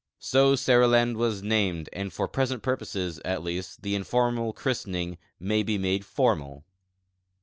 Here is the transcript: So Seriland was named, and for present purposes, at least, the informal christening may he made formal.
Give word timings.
So 0.17 0.55
Seriland 0.55 1.15
was 1.17 1.43
named, 1.43 1.87
and 1.93 2.11
for 2.11 2.27
present 2.27 2.63
purposes, 2.63 3.21
at 3.23 3.43
least, 3.43 3.83
the 3.83 3.93
informal 3.93 4.51
christening 4.51 5.19
may 5.39 5.63
he 5.63 5.77
made 5.77 6.05
formal. 6.07 6.63